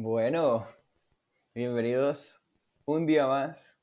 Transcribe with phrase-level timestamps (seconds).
[0.00, 0.64] Bueno,
[1.56, 2.44] bienvenidos
[2.84, 3.80] un día más.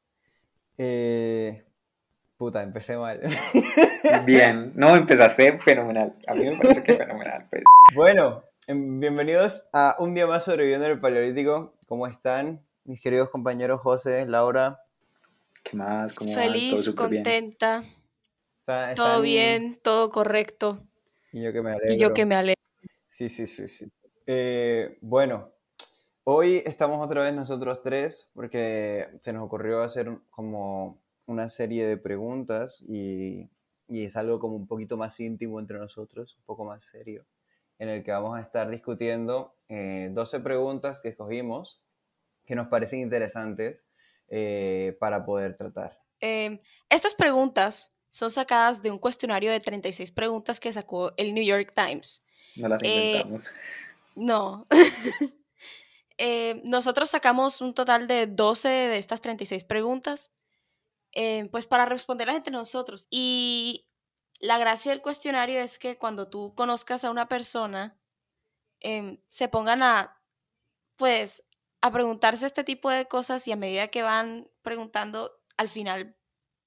[0.77, 1.65] Eh,
[2.37, 3.19] puta, empecé mal.
[4.25, 6.15] Bien, no, empezaste fenomenal.
[6.25, 7.45] A mí me parece que fenomenal.
[7.49, 7.63] Pues.
[7.93, 11.73] Bueno, em, bienvenidos a un día más sobreviviendo en el Paleolítico.
[11.85, 14.79] ¿Cómo están mis queridos compañeros José, Laura?
[15.63, 16.13] ¿Qué más?
[16.13, 16.43] ¿Cómo van?
[16.45, 17.23] Feliz, Todo súper bien.
[17.25, 17.83] contenta,
[18.61, 20.81] ¿Está- todo bien, todo correcto.
[21.33, 21.93] Y yo que me alegro.
[21.93, 22.61] Y yo que me alegro.
[23.09, 23.91] Sí, sí, sí, sí.
[24.25, 25.54] Eh, bueno,
[26.25, 31.97] hoy estamos otra vez nosotros tres porque se nos ocurrió hacer como una serie de
[31.97, 33.49] preguntas y,
[33.87, 37.25] y es algo como un poquito más íntimo entre nosotros, un poco más serio,
[37.79, 41.81] en el que vamos a estar discutiendo eh, 12 preguntas que escogimos
[42.45, 43.87] que nos parecen interesantes
[44.27, 45.99] eh, para poder tratar.
[46.21, 51.43] Eh, estas preguntas son sacadas de un cuestionario de 36 preguntas que sacó el New
[51.43, 52.23] York Times.
[52.55, 53.53] No las Eh, inventamos.
[54.15, 54.67] No.
[56.17, 60.31] Eh, nosotros sacamos un total de 12 de estas 36 preguntas,
[61.13, 63.07] eh, pues para responderlas entre nosotros.
[63.11, 63.87] Y
[64.39, 67.97] la gracia del cuestionario es que cuando tú conozcas a una persona,
[68.81, 70.21] em, se pongan a,
[70.97, 71.43] pues,
[71.81, 76.17] a preguntarse este tipo de cosas y a medida que van preguntando, al final,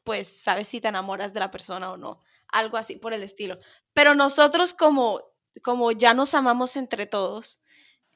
[0.04, 2.22] pues, sabes si te enamoras de la persona o no.
[2.48, 3.58] Algo así por el estilo.
[3.94, 5.22] Pero nosotros como,
[5.62, 7.60] como ya nos amamos entre todos,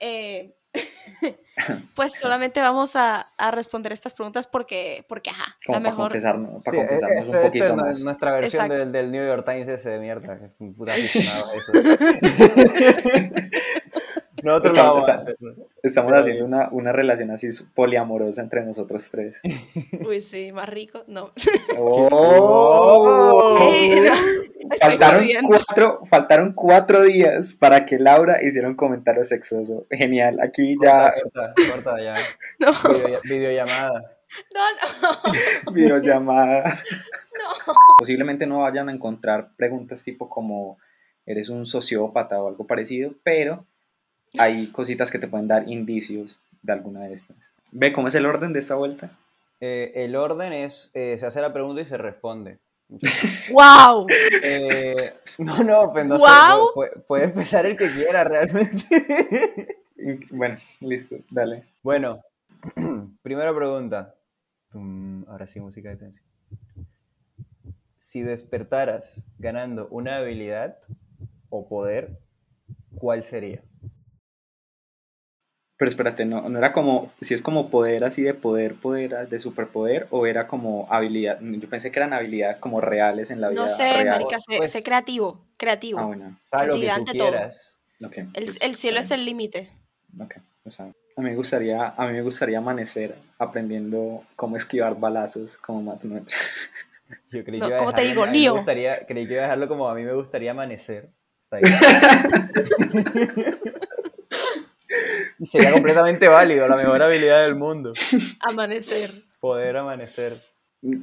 [0.01, 0.57] eh,
[1.95, 6.09] pues solamente vamos a, a responder estas preguntas porque, porque ajá, Como la para mejor.
[6.11, 8.01] confesarnos, para Sí, confesarnos esto- un esto poquito es más.
[8.05, 11.51] nuestra versión del, del New York Times ese de mierda, que es un puta aficionado
[11.51, 11.73] a eso.
[14.43, 15.37] Nosotros Estamos- vamos a está- hacer.
[15.41, 15.51] ¿no?
[15.83, 19.41] Estamos Pero haciendo una, una relación así poliamorosa entre nosotros tres.
[20.07, 21.05] Uy, sí, más rico.
[21.07, 21.31] No.
[21.79, 23.59] ¡Oh!
[23.59, 23.69] No,
[24.75, 29.87] estoy Faltaron cuatro, faltaron cuatro días para que Laura hiciera un comentario sexoso.
[29.91, 32.15] Genial, aquí ya Corta, corta, corta ya.
[32.59, 34.17] No, Video- videollamada.
[34.55, 34.61] no,
[35.67, 35.73] no.
[35.73, 36.65] videollamada.
[36.65, 37.75] no.
[37.99, 40.79] Posiblemente no vayan a encontrar preguntas tipo como
[41.27, 43.67] eres un sociópata o algo parecido, pero
[44.39, 47.53] hay cositas que te pueden dar indicios de alguna de estas.
[47.71, 49.11] ¿Ve cómo es el orden de esta vuelta?
[49.61, 52.59] Eh, el orden es, eh, se hace la pregunta y se responde.
[53.53, 54.07] ¡Wow!
[54.43, 56.61] Eh, no, no, pues no sé, ¡Guau!
[56.69, 59.79] pu- puede, puede empezar el que quiera realmente.
[60.31, 61.65] Bueno, listo, dale.
[61.83, 62.21] Bueno,
[63.23, 64.15] primera pregunta.
[64.71, 66.27] Tum, ahora sí, música de tensión.
[67.99, 70.77] Si despertaras ganando una habilidad
[71.51, 72.19] o poder,
[72.97, 73.63] ¿cuál sería?
[75.83, 79.39] Pero espérate, no, no era como, si es como poder así de poder, poder, de
[79.41, 81.41] superpoder, o era como habilidad.
[81.41, 84.07] Yo pensé que eran habilidades como reales en la vida No sé, real.
[84.11, 85.99] marica, sé, Pues- sé creativo, creativo.
[85.99, 87.81] Ah, bueno, sea, lo que tú quieras.
[88.05, 88.17] ok.
[88.17, 89.71] el, pues, el cielo es el límite.
[90.21, 90.95] Ok, bien.
[91.17, 96.37] A mí me gustaría, a mí me gustaría amanecer aprendiendo cómo esquivar balazos como matemática.
[97.33, 98.23] Yo creí No, que iba a ¿cómo te dejarlo- digo?
[98.23, 98.55] a mí me Neo.
[98.55, 101.09] gustaría- creí que iba a dejarlo como a mí me gustaría amanecer.
[101.43, 101.75] Está bien.
[105.43, 107.93] y sería completamente válido, la mejor habilidad del mundo.
[108.41, 109.11] Amanecer.
[109.41, 110.35] Poder amanecer.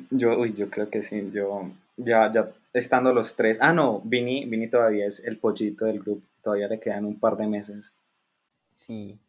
[0.09, 3.59] Yo, uy, yo creo que sí, yo ya, ya estando los tres.
[3.61, 7.35] Ah, no, Vini, Vini todavía es el pollito del grupo, todavía le quedan un par
[7.37, 7.93] de meses.
[8.73, 9.19] Sí.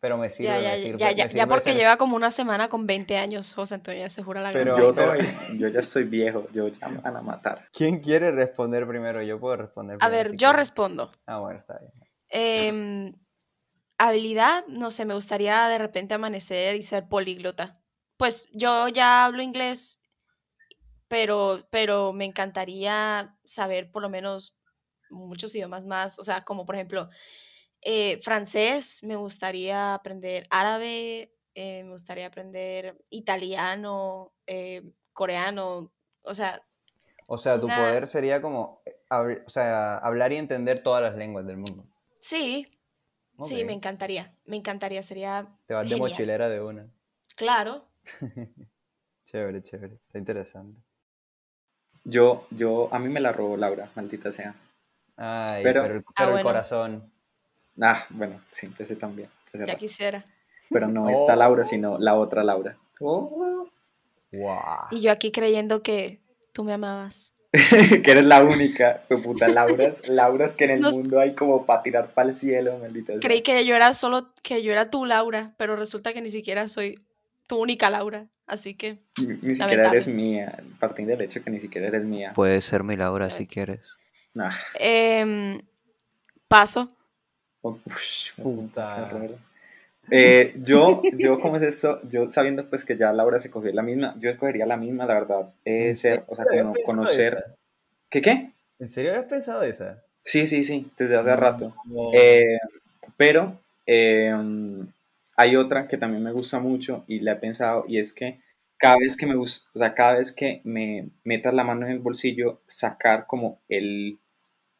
[0.00, 0.98] Pero me sirve, Ya, ya, me ya, sirve.
[1.00, 4.00] ya, me ya, sirve porque ser- lleva como una semana con 20 años, José Antonio,
[4.02, 5.26] ya se jura la Pero- Yo, todavía-
[5.56, 7.66] yo ya estoy viejo, yo ya me van a matar.
[7.72, 9.20] ¿Quién quiere responder primero?
[9.22, 11.10] Yo puedo responder A primero ver, si yo respondo.
[11.26, 11.92] Ah, bueno, está bien.
[12.30, 13.12] Em,
[13.98, 17.80] habilidad, no sé, me gustaría de repente amanecer y ser políglota.
[18.16, 20.00] Pues yo ya hablo inglés,
[21.08, 24.56] pero, pero me encantaría saber por lo menos
[25.10, 27.08] muchos idiomas más, o sea, como por ejemplo
[27.82, 34.82] eh, francés, me gustaría aprender árabe, eh, me gustaría aprender italiano, eh,
[35.14, 35.92] coreano,
[36.22, 36.62] o sea,
[37.26, 41.46] O sea, tu Una- poder sería como o sea, hablar y entender todas las lenguas
[41.46, 41.84] del mundo.
[42.20, 42.66] sí,
[43.44, 46.10] sí, me encantaría, me encantaría, sería Te vas de genial.
[46.10, 46.86] mochilera de una.
[47.36, 47.84] Claro.
[49.24, 49.94] Chévere, chévere.
[50.06, 50.80] Está interesante.
[52.04, 54.54] Yo, yo, a mí me la robó Laura, maldita sea.
[55.16, 56.48] Ay, Pero- pero, el, Ah, pero el bueno.
[56.48, 57.12] corazón.
[57.80, 59.28] Ah, bueno, sí, ese también.
[59.48, 59.74] ese Ya era.
[59.76, 60.24] quisiera.
[60.70, 61.10] Pero no Oh.
[61.10, 62.76] esta Laura, sino la otra Laura.
[63.00, 63.68] Oh.
[64.32, 64.58] Wow.
[64.90, 66.20] Y yo aquí creyendo que
[66.52, 67.32] tú me amabas.
[68.02, 71.64] que eres la única, fue puta Lauras, Lauras que en el Nos- mundo hay como
[71.64, 73.20] para tirar para el cielo, maldita sea.
[73.20, 76.68] Creí que yo era solo, que yo era tu Laura, pero resulta que ni siquiera
[76.68, 77.00] soy
[77.46, 78.26] tu única Laura.
[78.46, 82.32] Así que, Ni, ni siquiera eres mía, partiendo del hecho que ni siquiera eres mía.
[82.34, 83.98] Puedes ser mi Laura si quieres.
[84.38, 85.60] Ah, em,
[86.48, 86.90] paso.
[87.62, 89.10] oh, ush, Puta.
[90.10, 92.00] Eh, yo, yo, ¿cómo es eso?
[92.08, 95.14] Yo sabiendo pues que ya Laura se cogió la misma, yo escogería la misma, la
[95.14, 95.54] verdad.
[95.64, 97.44] Eh, ser, o sea, como conocer...
[98.10, 98.50] ¿Qué qué?
[98.78, 100.02] ¿En serio habías pensado esa?
[100.24, 101.74] Sí, sí, sí, desde hace rato.
[102.14, 102.58] Eh,
[103.16, 103.54] pero
[105.36, 108.40] hay otra que también me gusta mucho y la he pensado y es que
[108.78, 111.92] cada vez que me gusta, o sea, cada vez que me metas la mano en
[111.92, 114.18] el bolsillo, sacar como el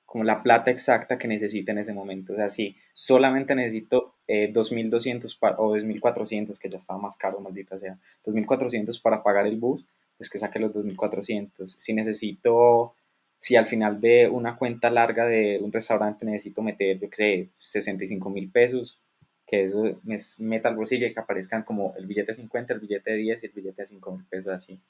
[0.08, 2.32] como la plata exacta que necesite en ese momento.
[2.32, 7.76] O sea, si solamente necesito eh, 2.200 o 2.400, que ya estaba más caro, maldita
[7.76, 9.84] sea, 2.400 para pagar el bus,
[10.16, 11.66] pues que saque los 2.400.
[11.66, 12.94] Si necesito,
[13.36, 17.48] si al final de una cuenta larga de un restaurante necesito meter, yo qué sé,
[17.58, 18.98] 65 mil pesos,
[19.46, 22.80] que eso me meta al bolsillo y que aparezcan como el billete de 50, el
[22.80, 24.80] billete de 10 y el billete de 5 mil pesos así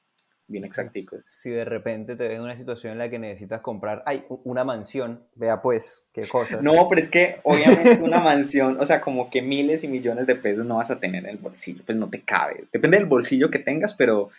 [0.48, 1.24] bien exacticos.
[1.36, 4.64] Si de repente te ves en una situación en la que necesitas comprar, ay, una
[4.64, 6.60] mansión, vea pues, qué cosa.
[6.60, 10.34] No, pero es que obviamente una mansión, o sea, como que miles y millones de
[10.34, 12.64] pesos no vas a tener en el bolsillo, pues no te cabe.
[12.72, 14.30] Depende del bolsillo que tengas, pero...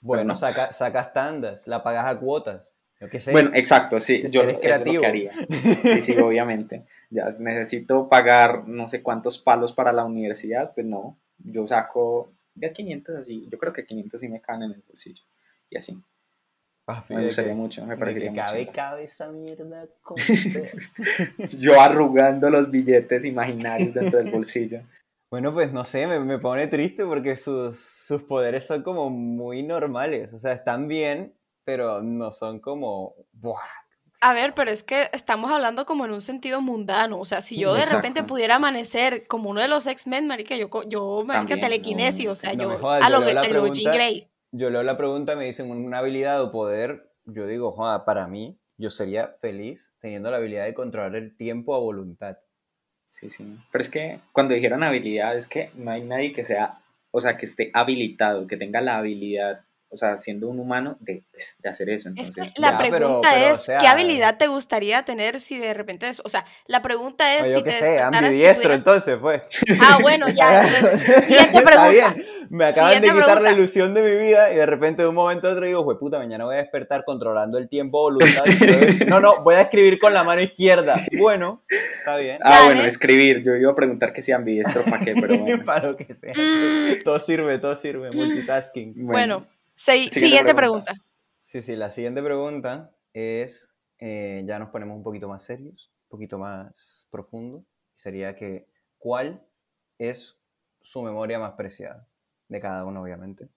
[0.00, 2.74] Bueno, sacas tandas, la pagas a cuotas.
[3.00, 3.32] Yo qué sé.
[3.32, 5.32] Bueno, exacto, sí, yo eso es lo que haría.
[5.82, 6.84] Sí, sí, obviamente.
[7.10, 12.72] Ya necesito pagar no sé cuántos palos para la universidad, pues no, yo saco de
[12.72, 15.24] 500 así, yo creo que 500 sí me caen en el bolsillo
[15.74, 16.02] y así.
[16.86, 18.44] Ah, me gustaría mucho, me parecería mucho.
[18.44, 19.86] Cabe, cabe esa mierda
[21.58, 24.80] Yo arrugando los billetes imaginarios dentro del bolsillo.
[25.30, 29.64] Bueno, pues no sé, me, me pone triste porque sus, sus, poderes son como muy
[29.64, 30.32] normales.
[30.32, 31.34] O sea, están bien,
[31.64, 33.16] pero no son como.
[33.32, 33.58] ¡buah!
[34.20, 37.18] A ver, pero es que estamos hablando como en un sentido mundano.
[37.18, 40.70] O sea, si yo de repente pudiera amanecer como uno de los X-Men, marica, yo,
[40.86, 45.46] yo marica, telequinesis, o sea, yo a lo, Jean Grey yo leo la pregunta, me
[45.46, 47.74] dicen una habilidad o poder, yo digo,
[48.06, 52.38] para mí, yo sería feliz teniendo la habilidad de controlar el tiempo a voluntad.
[53.08, 53.58] Sí, sí.
[53.72, 56.78] Pero es que cuando dijeron habilidad, es que no hay nadie que sea,
[57.10, 61.22] o sea, que esté habilitado, que tenga la habilidad o sea, siendo un humano, de,
[61.30, 62.08] pues, de hacer eso.
[62.08, 66.44] Entonces, la pregunta es, ¿qué habilidad te gustaría tener si de repente, es, o sea,
[66.66, 69.42] la pregunta es si te sé, ambidiestro, entonces, pues.
[69.80, 70.64] Ah, bueno, ya.
[70.96, 71.90] Siguiente pregunta.
[71.90, 72.26] Está bien.
[72.50, 75.48] Me acaban de quitar la ilusión de mi vida y de repente de un momento
[75.48, 78.44] a otro digo, güey, puta, mañana voy a despertar controlando el tiempo voluntad.
[79.08, 81.00] no, no, voy a escribir con la mano izquierda.
[81.18, 81.62] Bueno,
[81.98, 82.38] está bien.
[82.42, 83.42] Ah, bueno, escribir.
[83.42, 85.14] Yo iba a preguntar que si ambidiestro, ¿para qué?
[85.20, 85.64] Pero bueno.
[85.64, 86.32] para lo que sea.
[86.32, 87.02] Mm.
[87.04, 88.10] Todo sirve, todo sirve.
[88.10, 88.94] Multitasking.
[89.06, 89.46] bueno
[89.76, 90.94] siguiente, pregunta.
[91.44, 96.08] Sí, sí, la siguiente pregunta es, eh, ya nos ponemos un poquito más serios, un
[96.08, 98.66] poquito más profundo, sería que,
[98.98, 99.42] ¿cuál
[99.98, 100.36] es
[100.80, 102.06] su memoria más preciada?
[102.48, 103.48] De cada uno, obviamente.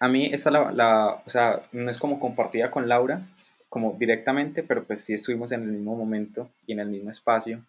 [0.00, 3.22] A mí esa la, la, o sea, no es como compartida con Laura,
[3.68, 7.64] como directamente, pero pues sí estuvimos en el mismo momento y en el mismo espacio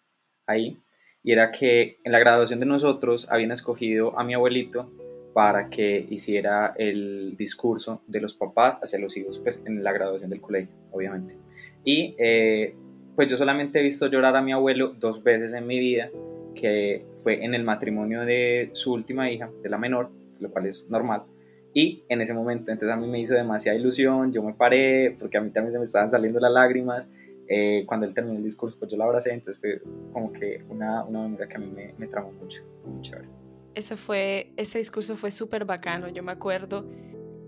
[0.46, 0.80] ahí.
[1.22, 4.88] Y era que en la graduación de nosotros habían escogido a mi abuelito
[5.36, 10.30] para que hiciera el discurso de los papás hacia los hijos, pues en la graduación
[10.30, 11.36] del colegio, obviamente.
[11.84, 12.74] Y eh,
[13.14, 16.08] pues yo solamente he visto llorar a mi abuelo dos veces en mi vida,
[16.54, 20.08] que fue en el matrimonio de su última hija, de la menor,
[20.40, 21.24] lo cual es normal.
[21.74, 25.36] Y en ese momento, entonces a mí me hizo demasiada ilusión, yo me paré, porque
[25.36, 27.10] a mí también se me estaban saliendo las lágrimas.
[27.46, 29.82] Eh, cuando él terminó el discurso, pues yo lo abracé, entonces fue
[30.14, 33.28] como que una, una memoria que a mí me, me tramó mucho, muy chévere
[33.76, 36.08] ese, fue, ese discurso fue súper bacano.
[36.08, 36.88] Yo me acuerdo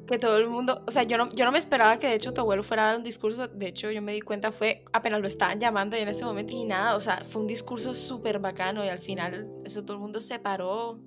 [0.06, 2.32] que todo el mundo, o sea, yo no, yo no me esperaba que de hecho
[2.32, 5.20] tu abuelo fuera a dar un discurso, de hecho yo me di cuenta fue apenas
[5.20, 8.38] lo estaban llamando y en ese momento y nada, o sea, fue un discurso súper
[8.38, 10.98] bacano y al final eso todo el mundo se paró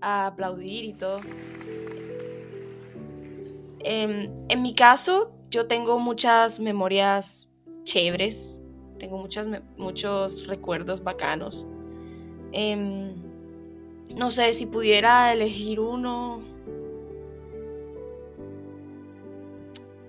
[0.00, 1.20] a aplaudir y todo.
[3.80, 7.48] Em, en mi caso, yo tengo muchas memorias
[7.84, 8.60] chéveres,
[8.98, 9.46] tengo muchas,
[9.76, 11.66] muchos recuerdos bacanos.
[12.52, 13.14] Eh,
[14.16, 16.42] no sé, si pudiera elegir uno.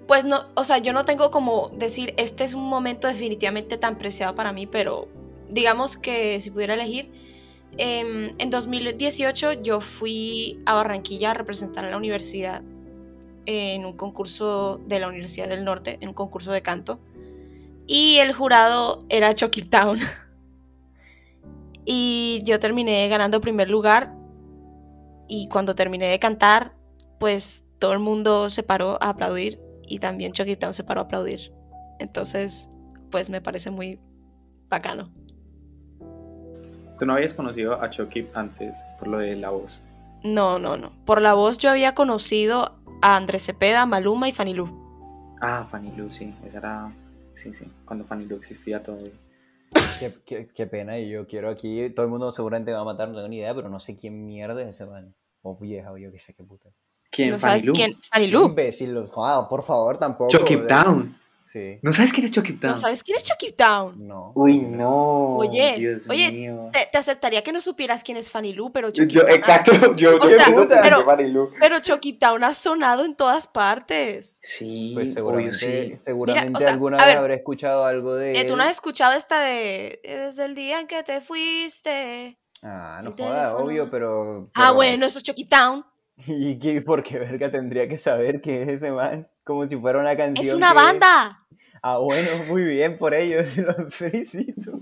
[0.07, 3.97] Pues no, o sea, yo no tengo como decir, este es un momento definitivamente tan
[3.97, 5.07] preciado para mí, pero
[5.49, 7.11] digamos que si pudiera elegir,
[7.77, 12.63] em, en 2018 yo fui a Barranquilla a representar a la universidad
[13.45, 16.99] en un concurso de la Universidad del Norte, en un concurso de canto,
[17.87, 19.99] y el jurado era Chucky Town.
[21.91, 24.13] Y yo terminé ganando primer lugar.
[25.27, 26.73] Y cuando terminé de cantar,
[27.19, 31.03] pues todo el mundo se paró a aplaudir y también Chucky Town se paró a
[31.05, 31.51] aplaudir.
[31.97, 32.69] Entonces,
[33.09, 33.99] pues me parece muy
[34.69, 35.09] bacano.
[36.99, 39.81] ¿Tú no habías conocido a Chucky antes por lo de la voz?
[40.23, 40.91] No, no, no.
[41.05, 44.69] Por la voz yo había conocido a Andrés Cepeda, Maluma y Fanny Lu.
[45.41, 46.35] Ah, Fanny Lu, sí.
[46.45, 46.91] Esa era.
[47.33, 47.65] Sí, sí.
[47.83, 49.09] Cuando Fanny Lu existía todavía.
[49.99, 52.85] Qué, qué- qué pena, y yo quiero aquí, todo el mundo seguramente me va a
[52.85, 55.13] matar, no tengo ni idea, pero no sé quién mierda es ese man.
[55.41, 56.69] O vieja, o yo qué sé qué puta.
[57.11, 57.31] ¿Quién?
[57.31, 57.73] ¿No Fanny sabes Lu.
[57.73, 57.95] quién?
[58.09, 58.45] Fanny Qué Lu.
[58.45, 60.31] imbécil, los- joda, por favor, tampoco.
[60.31, 61.18] Chucky Town.
[61.43, 62.71] Sí, ¿No sabes quién es Chucky Town?
[62.73, 63.95] ¿No sabes quién es Chucky Town?
[64.07, 64.31] no.
[64.35, 65.37] Uy, no.
[65.37, 66.69] Oye, Dios oye, mío.
[66.71, 69.35] Te, te aceptaría que no supieras quién es Fanny Lu, pero Chucky Yo, Town ha-
[69.35, 70.45] exacto, yo, O sea,
[70.83, 71.49] pero- Fanny Lu.
[71.59, 74.37] Pero Chucky Town ha sonado en todas partes.
[74.41, 75.95] Sí, Pues seguramente, sí.
[75.99, 78.71] seguramente Mira, o sea, alguna vez ver, habré escuchado algo de Eh, ¿Tú no has
[78.71, 82.37] escuchado esta de eh, Desde el día en que te fuiste?
[82.61, 83.65] Ah, no el joda, teléfono?
[83.65, 84.49] obvio, pero...
[84.53, 85.85] Ah, bueno, eso es Chucky Town.
[86.27, 89.27] ¿Y qué, por qué verga tendría que saber qué es ese man?
[89.49, 91.39] Como si fuera una canción Es una que- banda.
[91.81, 94.73] Ah, bueno, muy bien por ellos, los felicito.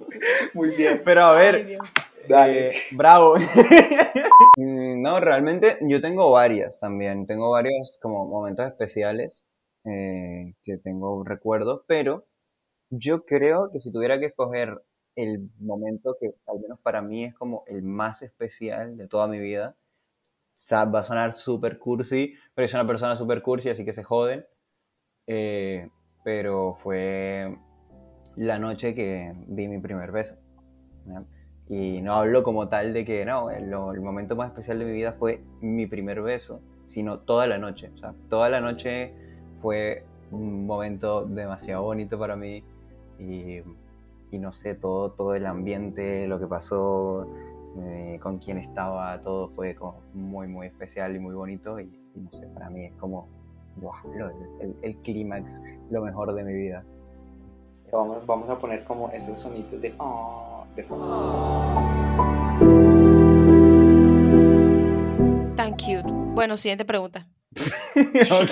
[0.53, 1.01] Muy bien.
[1.05, 1.87] Pero a ver, Ay, Dios.
[2.27, 2.69] Dale.
[2.69, 3.35] Eh, bravo.
[4.59, 7.27] Mm, no, realmente yo tengo varias también.
[7.27, 9.43] Tengo varios como momentos especiales
[9.85, 12.25] eh, que tengo recuerdos, pero
[12.89, 14.81] yo creo que si tuviera que escoger
[15.15, 19.37] el momento que al menos para mí es como el más especial de toda mi
[19.39, 23.85] vida, o sea, va a sonar súper cursi, pero soy una persona súper cursi, así
[23.85, 24.43] que se joden.
[25.27, 25.89] Eh,
[26.23, 27.57] pero fue
[28.35, 30.35] la noche que di mi primer beso.
[31.05, 31.23] ¿ya?
[31.69, 34.93] Y no hablo como tal de que no, el, el momento más especial de mi
[34.93, 37.91] vida fue mi primer beso, sino toda la noche.
[37.93, 39.13] O sea, toda la noche
[39.61, 42.63] fue un momento demasiado bonito para mí
[43.19, 43.61] y,
[44.31, 47.27] y no sé, todo, todo el ambiente, lo que pasó,
[47.79, 51.83] eh, con quién estaba, todo fue como muy, muy especial y muy bonito y,
[52.15, 53.27] y no sé, para mí es como
[53.79, 54.03] ¡buah!
[54.15, 54.29] lo-
[54.61, 56.83] el, el clímax, lo mejor de mi vida.
[57.91, 59.93] Vamos, vamos a poner como esos sonidos de...
[59.99, 61.07] "Ah", de fondo.
[65.55, 66.03] Tan cute.
[66.33, 67.27] Bueno, siguiente pregunta.
[68.31, 68.51] Ok.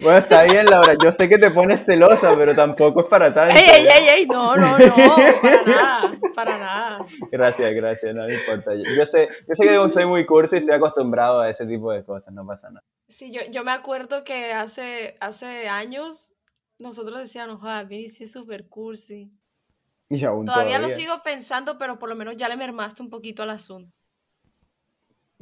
[0.00, 0.94] Bueno, está bien, Laura.
[1.02, 3.54] Yo sé que te pones celosa, pero tampoco es para tanto.
[3.54, 4.26] ¡Ey, ey, ey, ey!
[4.26, 5.16] No, no, no.
[5.42, 6.18] Para nada.
[6.34, 7.06] Para nada.
[7.30, 8.72] Gracias, gracias, no me importa.
[8.74, 12.02] Yo sé, yo sé que soy muy cursi y estoy acostumbrado a ese tipo de
[12.04, 12.84] cosas, no pasa nada.
[13.08, 16.32] Sí, yo, yo me acuerdo que hace, hace años
[16.78, 19.30] nosotros decíamos, ah, Vini sí es súper cursi.
[20.08, 20.88] Y aún Todavía, todavía.
[20.88, 23.94] lo sigo pensando, pero por lo menos ya le mermaste un poquito al asunto.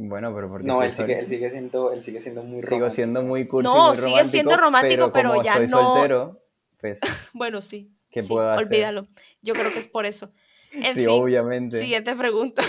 [0.00, 2.70] Bueno, pero porque No, él sigue, sol- él sigue siendo, él sigue siendo muy Sigo
[2.70, 2.90] romántico.
[2.94, 6.40] siendo muy cursi, No, muy sigue siendo romántico, pero como ya estoy no- soltero,
[6.80, 7.00] pues,
[7.34, 7.90] Bueno, sí.
[8.10, 8.66] ¿qué sí, puedo hacer?
[8.66, 9.08] Olvídalo.
[9.42, 10.30] Yo creo que es por eso.
[10.72, 11.78] En sí, fin, obviamente.
[11.80, 12.62] siguiente pregunta.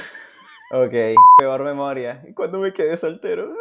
[0.72, 0.94] Ok,
[1.38, 2.24] peor memoria.
[2.36, 3.54] Cuando me quedé soltero.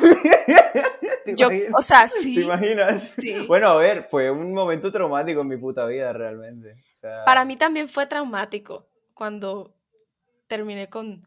[1.24, 1.72] ¿Te Yo, imaginas?
[1.78, 2.40] o sea, ¿Te sí.
[2.42, 3.02] imaginas?
[3.18, 3.46] Sí.
[3.46, 6.72] Bueno, a ver, fue un momento traumático en mi puta vida, realmente.
[6.96, 9.74] O sea, Para mí también fue traumático cuando
[10.46, 11.26] terminé con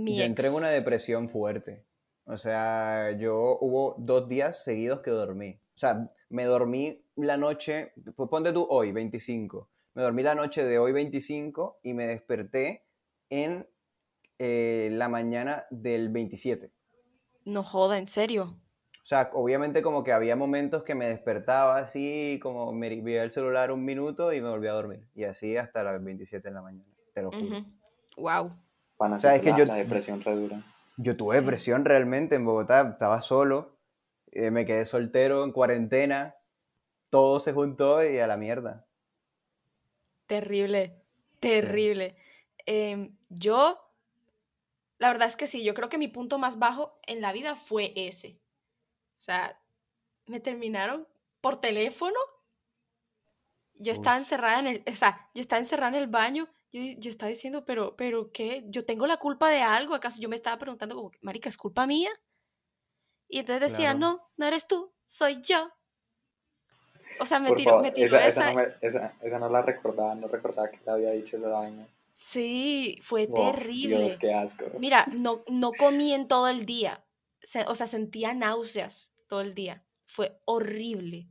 [0.00, 0.28] mi yo ex.
[0.28, 1.84] entré en una depresión fuerte.
[2.24, 5.60] O sea, yo hubo dos días seguidos que dormí.
[5.74, 9.70] O sea, me dormí la noche, pues ponte tú hoy, 25.
[9.94, 12.84] Me dormí la noche de hoy, 25, y me desperté
[13.30, 13.66] en
[14.38, 16.70] eh, la mañana del 27.
[17.46, 18.60] No joda, en serio.
[19.02, 23.30] O sea, obviamente como que había momentos que me despertaba así, como me veía el
[23.30, 25.08] celular un minuto y me volvía a dormir.
[25.14, 27.64] Y así hasta las 27 de la mañana, te lo juro.
[28.18, 28.50] Wow.
[28.50, 28.67] Van a
[29.16, 30.62] O sea, ser es que la, yo- la depresión re dura.
[30.96, 31.40] Yo tuve Sí.
[31.42, 33.76] depresión realmente en Bogotá, estaba solo,
[34.32, 36.34] eh, me quedé soltero en cuarentena,
[37.10, 38.84] todo se juntó y a la mierda.
[40.26, 41.00] Terrible,
[41.40, 42.16] terrible.
[42.66, 43.80] Em, yo,
[44.98, 47.54] la verdad es que sí, yo creo que mi punto más bajo en la vida
[47.56, 48.38] fue ese.
[49.16, 49.58] O sea,
[50.26, 51.06] me terminaron
[51.40, 52.18] por teléfono.
[53.80, 56.48] Yo estaba encerrada en el, o sea, yo estaba encerrada en el baño.
[56.72, 58.64] Yo, yo estaba diciendo, pero, pero, ¿qué?
[58.68, 59.94] ¿Yo tengo la culpa de algo?
[59.94, 62.10] ¿Acaso yo me estaba preguntando como, marica, ¿es culpa mía?
[63.28, 63.98] Y entonces decía, Claro.
[63.98, 65.70] no, no eres tú, soy yo.
[67.20, 69.38] O sea, me Por tiró, favor, me tiró esa, esa, esa, no me- esa- esa
[69.38, 71.86] no la recordaba, no recordaba que le había dicho esa vaina.
[72.14, 73.98] Sí, fue terrible.
[74.00, 74.64] Dios, qué asco.
[74.78, 77.04] Mira, no, no comí en todo el día.
[77.66, 79.84] O sea, sentía náuseas todo el día.
[80.04, 81.28] Fue horrible.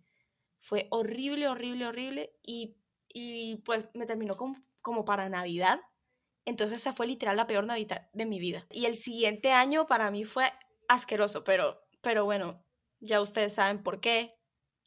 [0.60, 2.34] Fue horrible, horrible, horrible.
[2.42, 2.76] Y,
[3.10, 5.82] y pues me terminó con- como para Navidad.
[6.46, 8.66] Entonces esa fue literal la peor Navidad de mi vida.
[8.72, 10.46] Y el siguiente año para mí fue
[10.88, 12.64] asqueroso, pero, pero bueno,
[13.02, 14.38] ya ustedes saben por qué.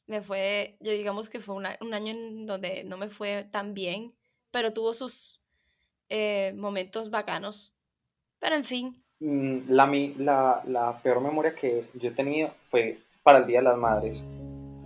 [0.06, 4.14] Me fue, yo digamos que fue un año en donde no me fue tan bien,
[4.50, 5.42] pero tuvo sus
[6.08, 7.74] eh, momentos bacanos.
[8.38, 13.46] Pero en fin, Mm, la, la peor memoria que yo he tenido fue para el
[13.46, 14.24] Día de las Madres.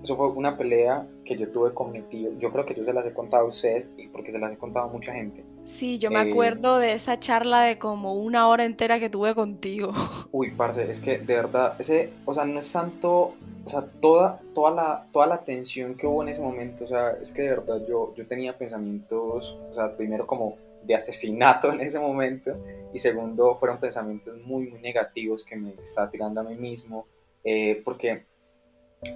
[0.05, 2.33] Eso fue una pelea que yo tuve con mi tío.
[2.39, 4.59] Yo creo que yo se las he contado a ustedes y porque se las he
[4.59, 5.49] contado a mucha gente.
[5.65, 9.35] sí, yo me Eh, acuerdo de esa charla de como una hora entera que tuve
[9.35, 9.93] contigo.
[10.33, 14.45] Uy, parce, es que de verdad, ese, o sea, no es tanto o sea, toda,
[14.55, 17.49] toda, la, toda la tensión que hubo en ese momento, o sea, es que de
[17.51, 22.59] verdad yo, yo tenía pensamientos, o sea, primero como de asesinato en ese momento
[22.93, 27.07] y segundo fueron pensamientos muy, muy negativos que me estaba tirando a mí mismo,
[27.43, 28.27] eh, porque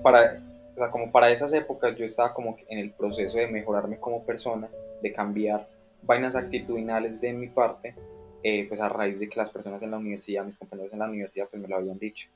[0.02, 0.42] para,
[0.78, 4.24] o sea, como para esas épocas yo estaba como en el proceso de mejorarme como
[4.24, 4.68] persona,
[5.02, 5.68] de cambiar
[6.02, 7.96] vainas actitudinales de mi parte,
[8.44, 11.08] eh, pues a raíz de que las personas en la universidad, mis compañeros en la
[11.08, 12.28] universidad, pues me lo habían dicho.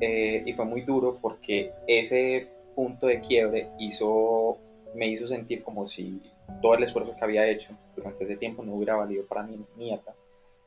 [0.00, 4.56] Eh, y fue muy duro porque ese punto de quiebre hizo,
[4.94, 6.22] me hizo sentir como si
[6.62, 10.14] todo el esfuerzo que había hecho durante ese tiempo no hubiera valido para mi mierda.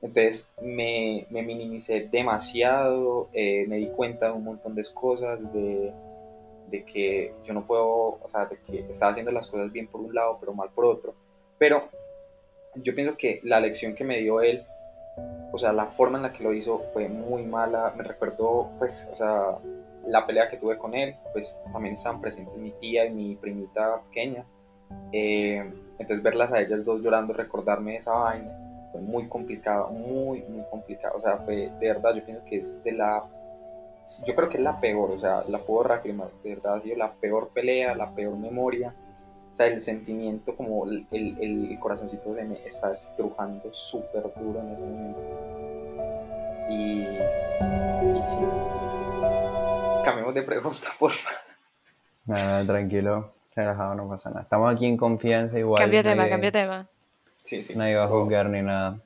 [0.03, 5.91] Entonces me, me minimicé demasiado, eh, me di cuenta de un montón de cosas, de,
[6.69, 10.01] de, que yo no puedo, o sea, de que estaba haciendo las cosas bien por
[10.01, 11.13] un lado, pero mal por otro.
[11.57, 11.89] Pero
[12.75, 14.65] yo pienso que la lección que me dio él
[15.51, 17.93] o sea, la forma en la que lo hizo fue muy mala.
[17.95, 19.57] Me recuerdo, pues, o sea,
[20.05, 24.01] la pelea que tuve con él, pues también estaban presentes mi tía y mi primita
[24.09, 24.45] pequeña.
[25.11, 25.65] Eh,
[25.99, 28.51] entonces verlas a ellas dos llorando, recordarme esa vaina,
[28.91, 31.17] fue muy complicado, muy, muy complicado.
[31.17, 33.23] O sea, fue de verdad, yo pienso que es de la...
[34.25, 36.95] Yo creo que es la peor, o sea, la puedo reafirmar, de verdad ha sido
[36.95, 38.93] la peor pelea, la peor memoria
[39.57, 44.83] sea, el sentimiento, como el, el, corazoncito se me está estrujando súper duro en ese
[44.83, 45.19] momento.
[46.69, 47.01] Y,
[48.17, 48.45] y sí.
[50.05, 51.39] Cambiemos de pregunta, por favor.
[52.25, 54.41] Nada, tranquilo, relajado, no pasa nada.
[54.43, 55.81] Estamos aquí en confianza igual.
[55.81, 56.87] Cambia tema, cambia tema.
[57.43, 57.75] Sí, sí.
[57.75, 58.99] Nadie va a juzgar ni nada.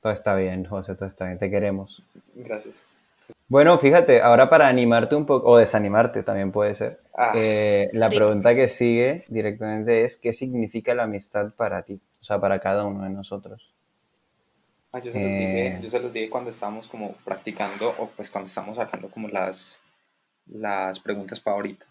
[0.00, 1.38] Todo está bien, José, todo está bien.
[1.38, 2.02] Te queremos.
[2.34, 2.84] Gracias.
[3.52, 8.08] Bueno, fíjate, ahora para animarte un poco, o desanimarte también puede ser, ah, eh, la
[8.08, 12.00] pregunta que sigue directamente es, ¿qué significa la amistad para ti?
[12.18, 13.70] O sea, para cada uno de nosotros.
[14.90, 18.08] Ah, yo, se los dije, eh, yo se los dije cuando estábamos como practicando, o
[18.16, 19.82] pues cuando estábamos sacando como las,
[20.46, 21.84] las preguntas para ahorita.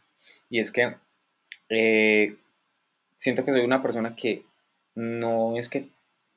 [0.49, 0.95] Y es que
[1.69, 2.37] eh,
[3.19, 4.45] siento que soy una persona que
[4.95, 5.89] no es que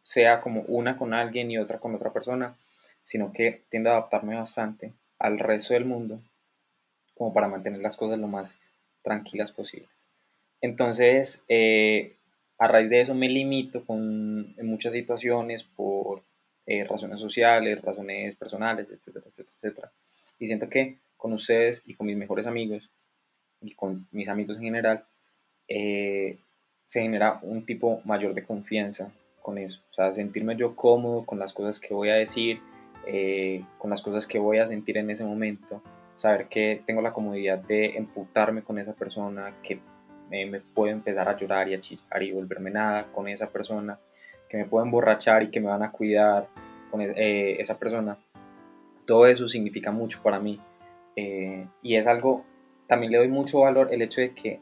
[0.03, 2.59] sea como una con alguien y otra con otra persona,
[3.05, 4.93] sino que tiendo a adaptarme bastante
[5.25, 6.21] al resto del mundo
[7.15, 8.59] como para mantener las cosas lo más
[9.03, 9.89] tranquilas posible.
[10.61, 12.17] Entonces, eh,
[12.59, 16.23] a raíz de eso me limito con, en muchas situaciones por
[16.67, 19.93] eh, razones sociales, razones personales, etcétera, etcétera, etcétera.
[20.39, 22.91] Y siento que con ustedes y con mis mejores amigos
[23.63, 25.05] y con mis amigos en general,
[25.69, 26.37] eh,
[26.85, 29.81] se genera un tipo mayor de confianza con eso.
[29.91, 32.61] O sea, sentirme yo cómodo con las cosas que voy a decir,
[33.07, 35.83] eh, con las cosas que voy a sentir en ese momento,
[36.15, 39.81] saber que tengo la comodidad de emputarme con esa persona, que
[40.31, 43.99] me puedo empezar a llorar y a chillar y volverme nada con esa persona,
[44.49, 46.49] que me puedo emborrachar y que me van a cuidar
[46.91, 48.19] con eh, esa persona.
[49.07, 50.61] Todo eso significa mucho para mí
[51.17, 52.45] eh, y es algo,
[52.87, 54.61] también le doy mucho valor el hecho de que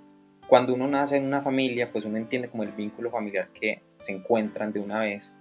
[0.49, 4.13] cuando uno nace en una familia, pues uno entiende como el vínculo familiar que se
[4.13, 5.35] encuentran de una vez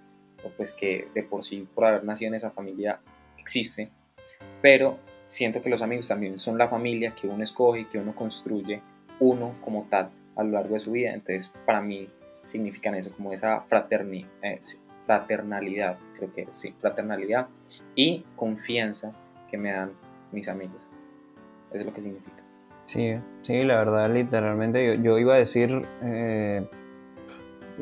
[0.50, 3.00] pues que de por sí, por haber nacido en esa familia,
[3.38, 3.90] existe,
[4.60, 8.80] pero siento que los amigos también son la familia que uno escoge que uno construye
[9.20, 12.08] uno como tal a lo largo de su vida, entonces para mí
[12.44, 13.64] significan eso, como esa
[14.42, 14.60] eh,
[15.06, 17.48] fraternalidad, creo que sí, fraternalidad
[17.94, 19.12] y confianza
[19.50, 19.92] que me dan
[20.32, 20.80] mis amigos,
[21.70, 22.42] eso es lo que significa.
[22.86, 25.86] Sí, sí, la verdad, literalmente yo, iba a decir...
[26.02, 26.66] Eh,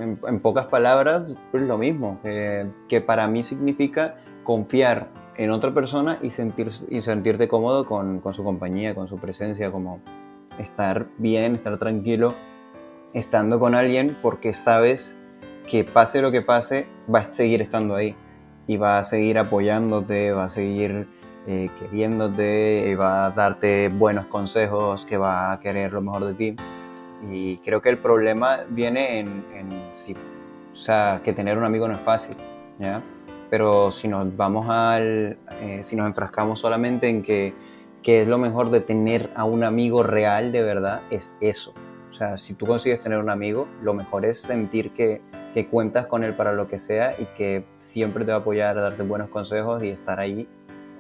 [0.00, 6.30] en, pocas palabras, pues lo mismo, que para mí significa confiar en otra persona y,
[6.30, 10.00] sentir, y sentirte cómodo con, con, su compañía, con su presencia, como
[10.58, 12.34] estar bien, estar tranquilo,
[13.14, 15.18] estando con alguien porque sabes
[15.66, 18.16] que pase lo que pase, va a seguir estando ahí
[18.66, 21.08] y va a seguir apoyándote, va a seguir
[21.46, 26.56] eh, queriéndote, va a darte buenos consejos, que va a querer lo mejor de ti.
[27.22, 29.44] Y creo que el problema viene en,
[29.90, 32.37] si, o sea, que tener un amigo no es fácil,
[32.78, 33.02] ¿ya?
[33.50, 37.52] Pero si nos vamos al, eh, si nos enfrascamos solamente en que,
[38.02, 41.74] que es lo mejor de tener a un amigo real de verdad, es eso.
[42.11, 45.20] O sea, si tú consigues tener un amigo, lo mejor es sentir que,
[45.52, 48.78] que cuentas con él para lo que sea y que siempre te va a apoyar,
[48.78, 50.48] a darte buenos consejos y estar ahí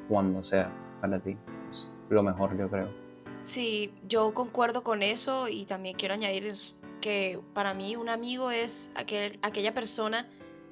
[0.08, 1.36] cuando sea para ti.
[1.70, 3.09] Es lo mejor, yo creo.
[3.42, 6.54] Sí, yo concuerdo con eso y también quiero añadir
[7.00, 10.28] que para mí un amigo es aquel, aquella persona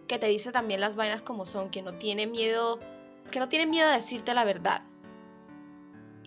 [0.07, 2.79] que te dice también las vainas como son, que no tiene miedo,
[3.31, 4.83] que no tiene miedo a decirte la verdad.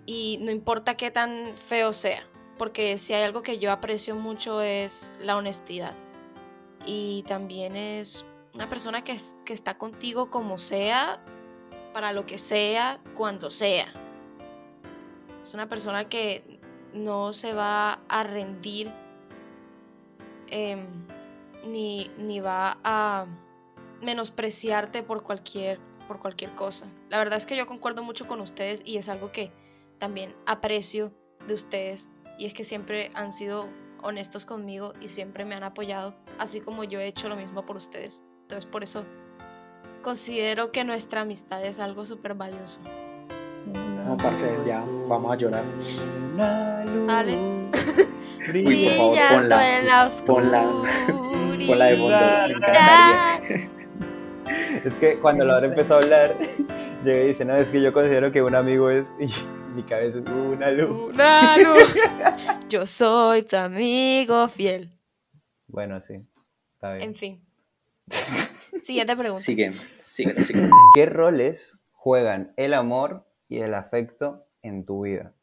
[0.05, 2.27] Y no importa qué tan feo sea,
[2.57, 5.95] porque si hay algo que yo aprecio mucho es la honestidad.
[6.85, 8.25] Y también es
[8.55, 11.23] una persona que, que está contigo como sea,
[11.93, 13.93] para lo que sea, cuando sea.
[15.41, 16.59] Es una persona que
[16.93, 18.91] no se va a rendir
[20.47, 20.85] em,
[21.65, 23.25] ni, ni va a
[24.01, 26.85] menospreciarte por cualquier, por cualquier cosa.
[27.09, 29.51] La verdad es que yo concuerdo mucho con ustedes y es algo que
[29.99, 31.13] también aprecio
[31.47, 33.67] de ustedes y es que siempre han sido
[34.01, 37.77] honestos conmigo y siempre me han apoyado, así como yo he hecho lo mismo por
[37.77, 38.21] ustedes.
[38.41, 39.05] Entonces por eso
[40.01, 42.79] considero que nuestra amistad es algo súper valioso.
[43.65, 45.63] No, parce, ya, vamos a llorar.
[46.35, 47.37] Dale.
[48.53, 50.63] Uy, por favor, ponla, en la ponla,
[51.67, 53.69] ponla de fondo, me encantaría.
[54.85, 56.35] Es que cuando Laura empezó a hablar,
[57.05, 59.13] llegué y dice, no, es que yo considero que un amigo es...
[59.19, 59.27] Y
[59.75, 61.13] mi cabeza es una luz.
[61.15, 61.93] Una luz.
[62.67, 64.89] Yo soy tu amigo fiel.
[65.67, 66.25] Bueno, sí,
[66.67, 67.09] está bien.
[67.09, 67.45] En fin.
[68.81, 69.41] Siguiente pregunta.
[69.41, 70.69] Sigue, sigue, sigue.
[70.95, 75.33] ¿Qué roles juegan el amor y el afecto en tu vida?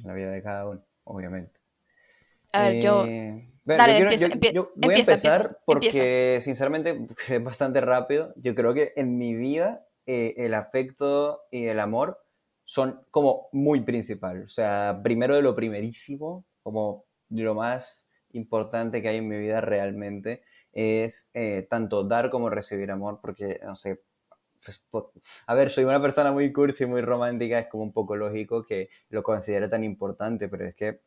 [0.00, 1.60] En la vida de cada uno, obviamente.
[2.52, 3.04] A ver, yo.
[3.06, 6.38] Eh, bueno, Dale, yo quiero- empieza, yo- empie- yo voy empieza, a empezar empieza, porque,
[6.40, 8.32] sinceramente, es bastante rápido.
[8.36, 12.18] Yo creo que en mi vida eh, el afecto y el amor
[12.64, 14.44] son como muy principal.
[14.44, 19.60] O sea, primero de lo primerísimo, como lo más importante que hay en mi vida
[19.60, 20.42] realmente,
[20.72, 24.00] es eh, tanto dar como recibir amor, porque, no sé,
[24.90, 25.10] pues,
[25.46, 28.90] a ver, soy una persona muy cursi, muy romántica, es como un poco lógico que
[29.08, 31.00] lo considere tan importante, pero es que,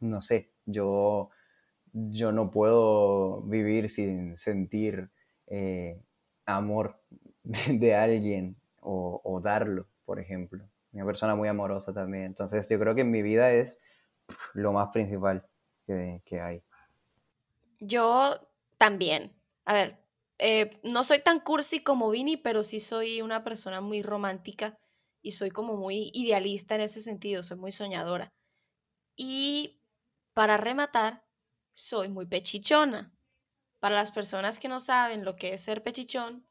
[0.00, 1.30] no sé, yo,
[1.92, 5.10] yo no puedo vivir sin sentir
[5.46, 6.00] eh,
[6.46, 7.00] amor
[7.42, 10.64] de, alguien o, o darlo, por ejemplo.
[10.92, 12.24] Una persona muy amorosa también.
[12.24, 13.80] Entonces, yo creo que en mi vida es
[14.52, 15.44] lo más principal
[15.86, 16.62] que, que hay.
[17.80, 19.32] Yo también.
[19.64, 20.03] A ver,
[20.38, 24.78] eh, no soy tan cursi como Vini, pero sí soy una persona muy romántica
[25.22, 28.32] y soy como muy idealista en ese sentido, soy muy soñadora.
[29.16, 29.80] Y
[30.32, 31.24] para rematar,
[31.72, 33.12] soy muy pechichona.
[33.78, 36.46] Para las personas que no saben lo que es ser pechichón,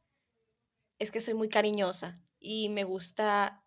[0.99, 3.63] es que soy muy cariñosa y me gusta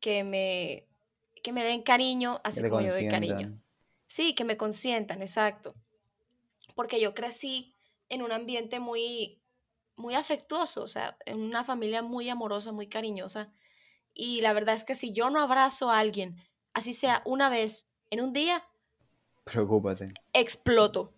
[0.00, 0.86] que me,
[1.42, 3.60] que me den cariño, así como yo doy cariño.
[4.06, 5.74] Sí, que me consientan, exacto.
[6.74, 7.77] Porque yo crecí
[8.08, 9.42] en un ambiente muy,
[9.96, 13.52] muy afectuoso, o sea, en una familia muy amorosa, muy cariñosa.
[14.14, 16.36] Y la verdad es que si yo no abrazo a alguien,
[16.72, 18.64] así sea una vez en un día,
[19.44, 20.12] Preocúpate.
[20.32, 21.14] exploto.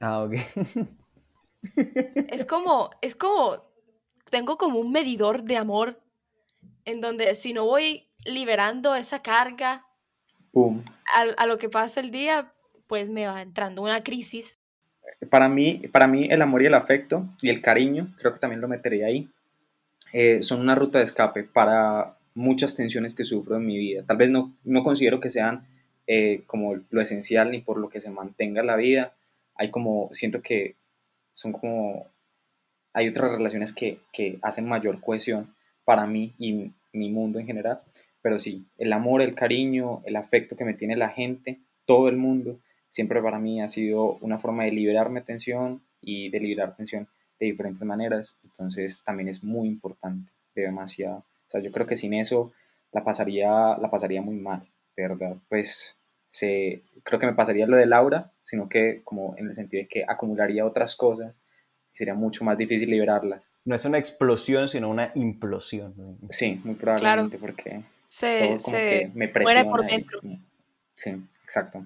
[0.00, 0.34] Ah, ok.
[2.28, 3.64] Es como, es como,
[4.30, 6.00] tengo como un medidor de amor
[6.84, 9.84] en donde si no voy liberando esa carga
[10.52, 10.84] Pum.
[11.16, 12.54] a, a lo que pasa el día,
[12.86, 14.57] pues me va entrando una crisis.
[15.30, 18.60] Para mí, para mí el amor y el afecto y el cariño, creo que también
[18.60, 19.28] lo metería ahí,
[20.12, 24.04] eh, son una ruta de escape para muchas tensiones que sufro en mi vida.
[24.06, 25.66] Tal vez no, no considero que sean
[26.06, 29.14] eh, como lo esencial ni por lo que se mantenga la vida.
[29.54, 30.76] Hay como, siento que
[31.32, 32.06] son como,
[32.92, 35.54] hay otras relaciones que, que hacen mayor cohesión
[35.84, 37.80] para mí y mi mundo en general.
[38.22, 42.16] Pero sí, el amor, el cariño, el afecto que me tiene la gente, todo el
[42.16, 47.08] mundo, siempre para mí ha sido una forma de liberarme tensión y de liberar tensión
[47.38, 48.38] de diferentes maneras.
[48.44, 51.18] Entonces también es muy importante, de demasiado.
[51.18, 52.52] O sea, yo creo que sin eso
[52.92, 54.62] la pasaría, la pasaría muy mal,
[54.96, 55.36] de verdad.
[55.48, 55.98] Pues
[56.28, 59.88] se, creo que me pasaría lo de Laura, sino que como en el sentido de
[59.88, 61.40] que acumularía otras cosas
[61.92, 63.48] y sería mucho más difícil liberarlas.
[63.64, 65.94] No es una explosión, sino una implosión.
[66.30, 69.86] Sí, muy probablemente porque todo Se, como se que me muere presiona.
[70.22, 70.38] y-
[70.94, 71.10] sí,
[71.44, 71.84] exacto.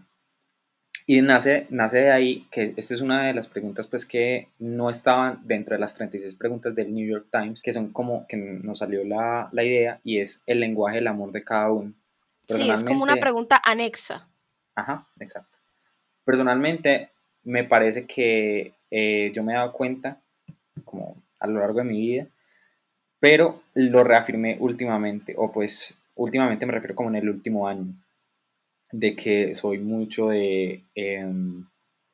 [1.06, 4.88] Y nace, nace de ahí que esta es una de las preguntas pues que no
[4.88, 8.78] estaban dentro de las 36 preguntas del New York Times, que son como que nos
[8.78, 11.92] salió la, la idea y es el lenguaje del amor de cada uno.
[12.48, 14.28] Sí, es como una pregunta anexa.
[14.74, 15.58] Ajá, exacto.
[16.24, 17.10] Personalmente,
[17.44, 20.20] me parece que eh, yo me he dado cuenta,
[20.84, 22.26] como a lo largo de mi vida,
[23.18, 27.94] pero lo reafirmé últimamente, o pues últimamente me refiero como en el último año,
[28.92, 31.66] de que soy mucho de, em,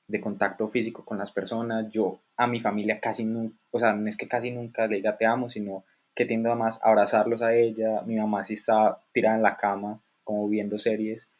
[0.06, 1.90] de contacto físico con las personas.
[1.90, 5.16] Yo a mi familia casi nunca, o sea, no es que casi nunca le diga
[5.18, 8.02] te amo, sino que tiendo a más abrazarlos a ella.
[8.06, 11.30] Mi mamá sí está tirada en la cama, como viendo series,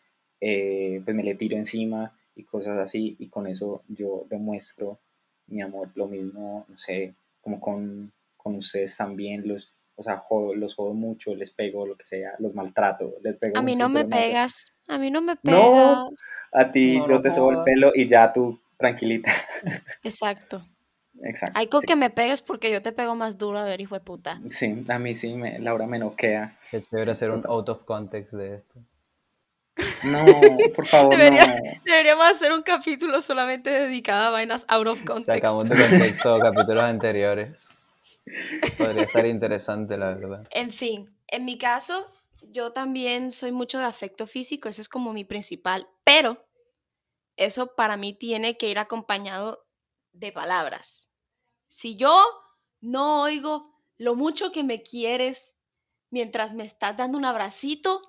[0.40, 4.98] eh, pues me le tiro encima y cosas así, y con eso yo demuestro
[5.48, 5.90] mi amor.
[5.94, 10.94] Lo mismo, no sé, como con, con ustedes también, los, o sea, jodo- los jodo
[10.94, 14.72] mucho, les pego, lo que sea, los maltrato, les pego A mí no me pegas.
[14.88, 15.60] A mí no me pegas.
[15.60, 16.10] No.
[16.52, 19.30] A ti No, yo no te sobo el pelo y ya tú, tranquilita.
[20.02, 20.62] Exacto.
[21.22, 21.58] Exacto.
[21.58, 21.88] Hay con sí.
[21.88, 24.40] que me pegues porque yo te pego más duro, a ver, hijo de puta.
[24.50, 26.56] Sí, a mí sí, me, Laura me noquea.
[26.70, 28.80] Qué chévere Sí, hacer un out of context de esto.
[30.04, 30.24] No,
[30.76, 31.54] por favor, Debería- no.
[31.84, 35.26] Deberíamos hacer un capítulo solamente dedicado a vainas out of context.
[35.26, 37.70] Sacamos de contexto capítulos anteriores.
[38.76, 40.46] Podría estar interesante, la verdad.
[40.52, 42.06] En fin, en mi caso,
[42.42, 46.46] yo también soy mucho de afecto físico, ese es como mi principal, pero
[47.36, 49.66] eso para mí tiene que ir acompañado
[50.12, 51.08] de palabras.
[51.68, 52.24] Si yo
[52.80, 55.56] no oigo lo mucho que me quieres
[56.10, 58.02] mientras me estás dando un abracito,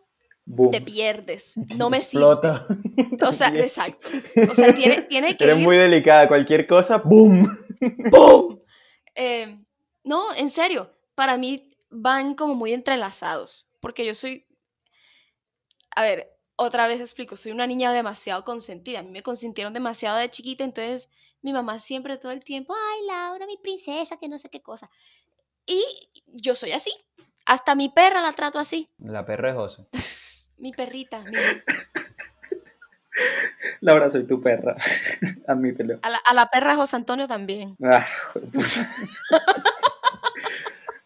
[0.45, 0.71] Boom.
[0.71, 2.01] te pierdes, no me.
[2.01, 2.65] Flota.
[3.27, 4.07] O sea, exacto.
[4.49, 6.27] O sea, tiene, tiene que Eres ir muy delicada.
[6.27, 7.47] Cualquier cosa, ¡boom!
[8.09, 8.61] ¡Boom!
[9.13, 9.59] Eh,
[10.03, 14.45] no, en serio, para mí van como muy entrelazados, porque yo soy,
[15.95, 20.17] a ver, otra vez explico, soy una niña demasiado consentida, a mí me consintieron demasiado
[20.17, 21.09] de chiquita, entonces
[21.41, 24.89] mi mamá siempre todo el tiempo, ay Laura, mi princesa, que no sé qué cosa.
[25.65, 25.83] Y
[26.27, 26.91] yo soy así,
[27.45, 29.87] hasta mi perra la trato así, La perra es José.
[30.57, 31.37] mi perrita, mi-
[33.81, 34.75] Laura, soy tu perra.
[35.47, 35.99] Admítelo.
[36.01, 37.75] a, la, a la perra José Antonio también.
[37.83, 38.05] Ah.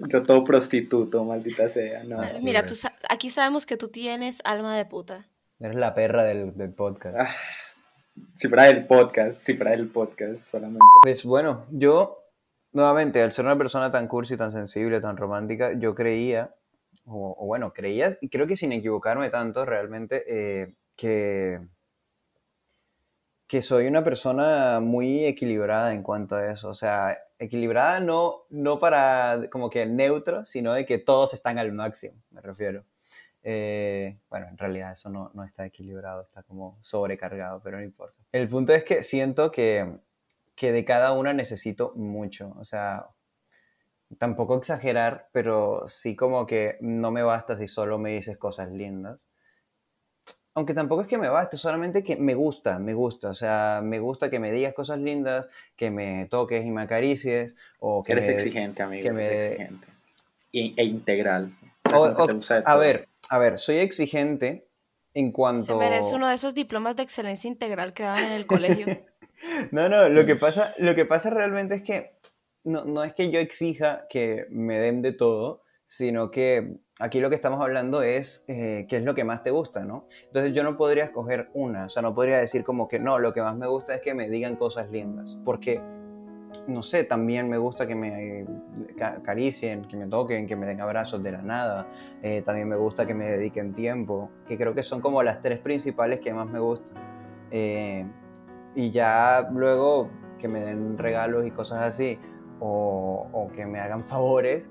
[0.10, 2.04] Yo todo prostituto, maldita sea.
[2.04, 2.22] No.
[2.22, 5.28] Así Mira, tú, sa- aquí sabemos que tú tienes alma de puta.
[5.60, 7.16] Eres la perra del, del podcast.
[7.20, 7.36] Ah,
[8.36, 10.84] si fuera del podcast, si fuera del podcast solamente.
[11.02, 12.22] Pues bueno, yo,
[12.72, 16.54] nuevamente, al ser una persona tan cursi, tan sensible, tan romántica, yo creía,
[17.06, 21.60] o, o bueno, creía, y creo que sin equivocarme tanto realmente, eh, que,
[23.48, 26.70] que soy una persona muy equilibrada en cuanto a eso.
[26.70, 31.72] O sea, equilibrada no, no para como que neutro, sino de que todos están al
[31.72, 32.86] máximo, me refiero.
[33.44, 38.18] Eh, bueno, en realidad eso no, no está equilibrado, está como sobrecargado, pero no importa.
[38.32, 40.00] El punto es que siento que,
[40.56, 42.56] que de cada una necesito mucho.
[42.58, 43.08] O sea,
[44.18, 49.28] tampoco exagerar, pero sí como que no me basta si solo me dices cosas lindas.
[50.56, 53.30] Aunque tampoco es que me baste, solamente que me gusta, me gusta.
[53.30, 57.56] O sea, me gusta que me digas cosas lindas, que me toques y me acaricies,
[57.80, 58.34] o que Eres me...
[58.34, 59.02] exigente, amigo.
[59.02, 59.88] que eres me- exigente.
[60.54, 61.52] E, e integral.
[61.94, 62.80] o- o- a todo.
[62.80, 64.68] ver, a ver, soy exigente
[65.16, 65.66] en cuanto...
[65.66, 68.86] Se merece uno de esos diplomas de excelencia integral que daban en el colegio.
[69.72, 72.14] No, no, lo que pasa, lo que pasa realmente es que
[72.64, 77.30] no, no es que yo exija que me den de todo, sino que aquí lo
[77.30, 80.08] que estamos hablando es eh, qué es lo que más te gusta, ¿no?
[80.28, 83.34] Entonces yo no podría escoger una, o sea, no podría decir como que no, lo
[83.34, 85.82] que más me gusta es que me digan cosas lindas, porque,
[86.68, 88.46] no sé, también me gusta que me
[88.98, 91.88] ca- acaricien, que me toquen, que me den abrazos de la nada,
[92.22, 95.60] eh, también me gusta que me dediquen tiempo, que creo que son como las tres
[95.60, 96.94] principales que más me gustan.
[97.52, 98.06] Eh,
[98.76, 102.18] y ya luego que me den regalos y cosas así,
[102.60, 104.70] o que me hagan favores,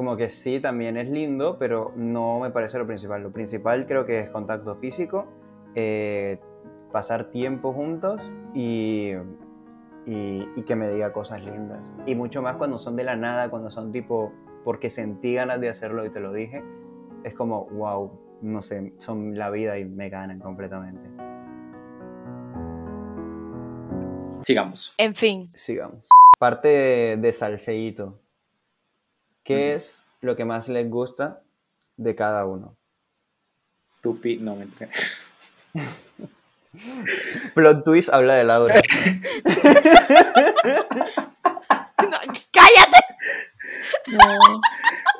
[0.00, 3.22] como que sí, también es lindo, pero no me parece lo principal.
[3.22, 5.26] Lo principal creo que es contacto físico,
[5.74, 6.38] eh,
[6.90, 8.18] pasar tiempo juntos
[8.54, 9.12] y,
[10.06, 11.92] y, y que me diga cosas lindas.
[12.06, 14.32] Y mucho más cuando son de la nada, cuando son tipo,
[14.64, 16.64] porque sentí ganas de hacerlo y te lo dije,
[17.22, 21.10] es como, wow, no sé, son la vida y me ganan completamente.
[24.40, 24.94] Sigamos.
[24.96, 26.08] En fin, Sigamos.
[26.38, 28.18] Parte de, de salseíto.
[29.44, 31.42] ¿Qué es lo que más les gusta
[31.96, 32.76] de cada uno?
[34.00, 34.88] Tupi, no me entré.
[37.54, 38.74] Plot twist habla de Laura.
[42.10, 42.16] No,
[42.50, 42.98] ¡cállate!
[44.08, 44.60] No.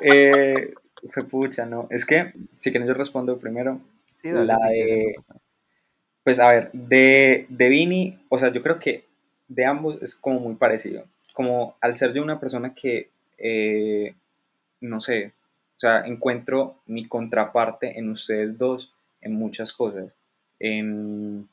[0.01, 0.73] Eh,
[1.13, 1.87] fue pucha, no.
[1.89, 3.79] Es que, si quieren, yo respondo primero.
[4.21, 5.15] Sí, dale, la si de.
[6.23, 9.05] Pues a ver, de, de Vini, o sea, yo creo que
[9.47, 11.05] de ambos es como muy parecido.
[11.33, 13.09] Como al ser yo una persona que,
[13.41, 14.13] eh,
[14.81, 15.33] no sé,
[15.77, 20.15] o sea, encuentro mi contraparte en ustedes dos en muchas cosas.
[20.59, 21.47] En,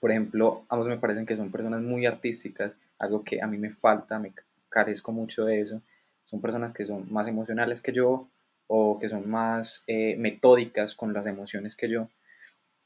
[0.00, 3.70] por ejemplo, ambos me parecen que son personas muy artísticas, algo que a mí me
[3.70, 4.32] falta, me
[4.68, 5.82] carezco mucho de eso.
[6.24, 8.28] Son personas que son más emocionales que yo
[8.68, 12.08] o que son más eh, metódicas con las emociones que yo.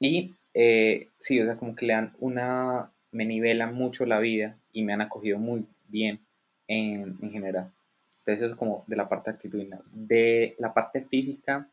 [0.00, 4.56] Y eh, sí, o sea, como que le dan una, me nivelan mucho la vida
[4.72, 6.20] y me han acogido muy bien
[6.66, 7.72] en, en general.
[8.26, 9.82] Entonces eso es como de la parte actitudinal.
[9.92, 11.68] De la parte física,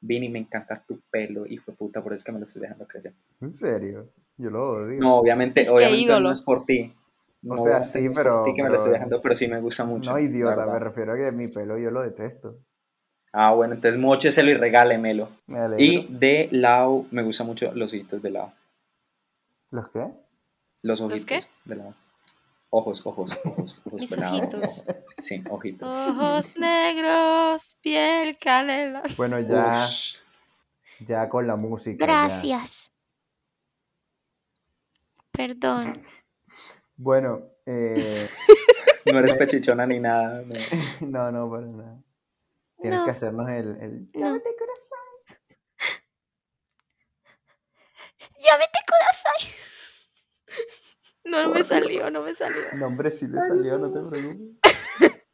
[0.00, 2.62] Vini, me encanta tu pelo, hijo de puta, por eso es que me lo estoy
[2.62, 3.12] dejando crecer.
[3.40, 4.08] ¿En serio?
[4.36, 4.98] Yo lo odio.
[5.00, 6.20] No, obviamente, Es que obviamente ídolo.
[6.28, 6.92] no es por ti.
[7.42, 9.34] No, O sea, sí, es por pero- ti que me lo pero- estoy dejando, pero
[9.36, 10.10] sí me gusta mucho.
[10.10, 12.58] No, idiota, me refiero a que mi pelo yo lo detesto.
[13.32, 15.28] Ah, bueno, entonces mocheselo y regálemelo.
[15.46, 15.80] Me.
[15.80, 18.50] Y de Lau, me gustan mucho los ojitos de Lau.
[19.70, 20.10] ¿Los qué?
[20.82, 21.40] Los ojitos qué?
[21.64, 21.94] de Lau.
[22.78, 24.40] Ojos, ojos, ojos, ojos Mis pelados.
[24.42, 24.84] ojitos.
[25.16, 25.92] Sí, ojitos.
[25.94, 29.02] Ojos negros, piel canela.
[29.16, 30.16] Bueno, ya, Ush.
[31.00, 31.98] ya con la música.
[32.00, 32.06] ya.
[32.06, 32.92] Gracias.
[35.32, 36.02] Perdón.
[36.98, 38.26] Bueno, eh,
[39.12, 40.42] No eres pechichona ni nada.
[40.42, 40.54] no.
[41.08, 42.02] no, no, para nada.
[42.80, 43.04] Tienes No.
[43.04, 43.76] que hacernos el...
[43.82, 44.10] el...
[44.14, 44.20] No.
[44.28, 44.96] Llámate corazón.
[51.26, 52.60] No, no me salió, no me salió.
[52.78, 54.56] No, hombre, sí te salió, no te preocupes.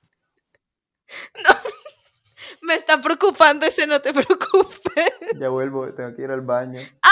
[2.62, 5.10] Me está preocupando ese, no te preocupes.
[5.36, 6.80] Ya vuelvo, tengo que ir al baño.
[7.02, 7.08] ¡Ah,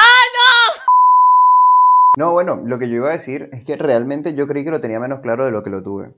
[2.16, 4.80] No, bueno, lo que yo iba a decir es que realmente yo creí que lo
[4.80, 6.14] tenía menos claro de lo que lo tuve.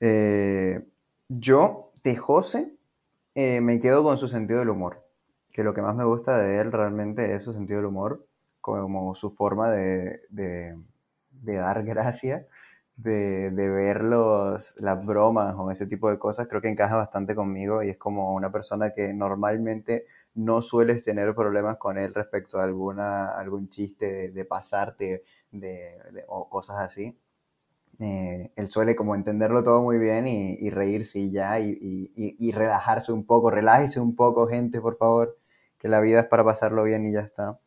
[0.00, 0.82] Eh,
[1.28, 2.72] yo, de José,
[3.34, 5.04] eh, me quedo con su sentido del humor.
[5.52, 8.26] Que lo que más me gusta de él realmente es su sentido del humor,
[8.60, 10.76] como su forma de, de-
[11.44, 12.46] de dar gracia,
[12.96, 16.46] de, de ver los, las bromas o ese tipo de cosas.
[16.48, 21.34] Creo que encaja bastante conmigo y es como una persona que normalmente no sueles tener
[21.34, 27.18] problemas con él respecto a alguna, algún chiste de, pasarte de, de- o cosas así.
[28.00, 32.36] Eh, él suele como entenderlo todo muy bien y, y reírse y ya y- y-
[32.38, 33.50] y relajarse un poco.
[33.50, 35.38] Relájese un poco, gente, por favor,
[35.78, 37.58] que la vida es para pasarlo bien y ya está.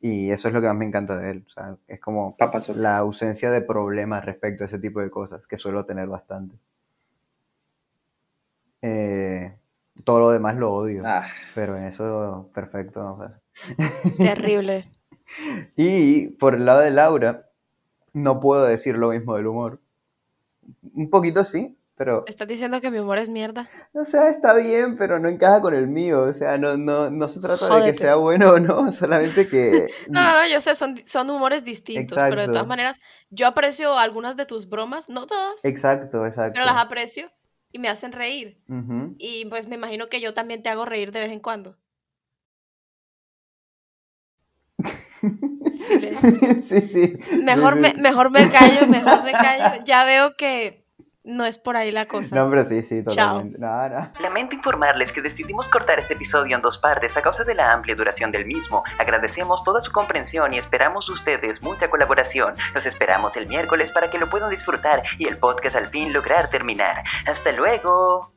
[0.00, 1.44] Y eso es lo que más me encanta de él.
[1.46, 2.36] O sea, es como
[2.74, 6.56] la ausencia de problemas respecto a ese tipo de cosas, que suelo tener bastante.
[8.82, 9.54] Eh,
[10.04, 11.02] todo lo demás lo odio.
[11.04, 13.14] Ah, Pero en eso, perfecto.
[13.14, 13.40] o sea.
[14.16, 14.90] Terrible.
[15.76, 17.50] Y por el lado de Laura,
[18.14, 19.80] no puedo decir lo mismo del humor.
[20.94, 23.68] Un poquito sí, pero, ¿Estás diciendo que mi humor es mierda?
[23.92, 26.22] o sea, está bien, pero no encaja con el mío.
[26.22, 29.88] O sea, no, no, no se trata de que sea bueno o no, solamente que...
[30.08, 32.52] No, no, no, yo sé, son, son humores distintos, pero de Exacto.
[32.52, 36.52] todas maneras, yo aprecio algunas de tus bromas, no todas, Exacto, exacto.
[36.54, 37.30] pero las aprecio
[37.70, 38.62] y me hacen reír.
[38.66, 39.14] Ujú.
[39.18, 41.76] Y pues me imagino que yo también te hago reír de vez en cuando.
[46.60, 47.18] Sí, sí.
[47.44, 49.82] Mejor me, mejor me callo, mejor me callo.
[49.84, 50.79] Ya veo que
[51.22, 52.34] no es por ahí la cosa.
[52.34, 53.40] No, pero sí, sí, Chao.
[53.42, 53.58] totalmente.
[53.58, 54.12] No, no.
[54.20, 57.94] Lamento informarles que decidimos cortar este episodio en dos partes a causa de la amplia
[57.94, 58.82] duración del mismo.
[58.98, 62.54] Agradecemos toda su comprensión y esperamos ustedes mucha colaboración.
[62.74, 66.48] Los esperamos el miércoles para que lo puedan disfrutar y el podcast al fin lograr
[66.48, 67.04] terminar.
[67.26, 68.28] ¡Hasta luego!